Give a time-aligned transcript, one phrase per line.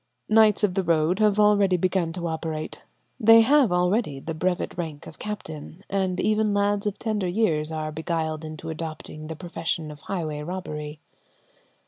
[0.27, 2.81] Knights of the road have already begun to operate;
[3.19, 7.91] they have already the brevet rank of captain, and even lads of tender years are
[7.91, 11.01] beguiled into adopting the profession of highway robbery.